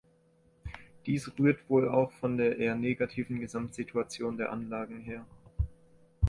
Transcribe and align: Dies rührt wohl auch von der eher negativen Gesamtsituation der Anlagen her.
Dies 1.05 1.31
rührt 1.37 1.69
wohl 1.69 1.87
auch 1.87 2.11
von 2.13 2.35
der 2.35 2.57
eher 2.57 2.73
negativen 2.73 3.39
Gesamtsituation 3.39 4.35
der 4.35 4.51
Anlagen 4.51 4.99
her. 5.01 5.27